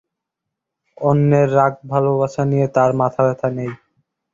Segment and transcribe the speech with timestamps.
[1.01, 3.71] অন্যের রাগ ভালবাসা নিয়ে তাঁর মাথাব্যথা নেই।